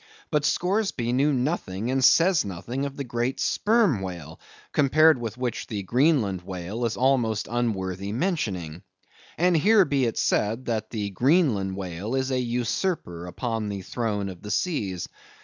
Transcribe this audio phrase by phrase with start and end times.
[0.31, 4.39] But Scoresby knew nothing and says nothing of the great sperm whale,
[4.71, 8.81] compared with which the Greenland whale is almost unworthy mentioning.
[9.37, 14.27] And here be it said, that the Greenland whale is an usurper upon the throne
[14.27, 15.07] of the seas.